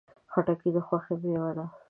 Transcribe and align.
خټکی 0.31 0.69
د 0.75 0.77
خوښۍ 0.87 1.15
میوه 1.23 1.51
ده. 1.57 1.65